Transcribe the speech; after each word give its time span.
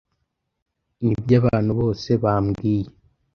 Nibyo 1.03 1.33
abantu 1.41 1.71
bose 1.79 2.09
bambwiye. 2.23 2.89